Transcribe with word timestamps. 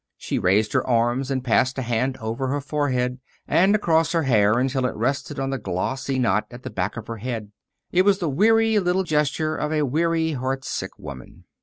She 0.17 0.39
raised 0.39 0.73
her 0.73 0.83
arms 0.87 1.29
and 1.29 1.43
passed 1.43 1.77
a 1.77 1.83
hand 1.83 2.17
over 2.17 2.47
her 2.47 2.59
forehead 2.59 3.19
and 3.47 3.75
across 3.75 4.13
her 4.13 4.23
hair 4.23 4.57
until 4.57 4.87
it 4.87 4.95
rested 4.95 5.39
on 5.39 5.51
the 5.51 5.59
glossy 5.59 6.17
knot 6.17 6.47
at 6.49 6.63
the 6.63 6.71
back 6.71 6.97
of 6.97 7.05
her 7.05 7.17
head. 7.17 7.51
It 7.91 8.01
was 8.01 8.17
the 8.17 8.27
weary 8.27 8.79
little 8.79 9.03
gesture 9.03 9.55
of 9.55 9.71
a 9.71 9.83
weary, 9.85 10.31
heart 10.31 10.65
sick 10.65 10.97
woman. 10.97 11.43